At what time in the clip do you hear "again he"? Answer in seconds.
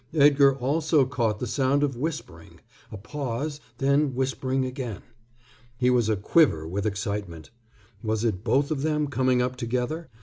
4.65-5.91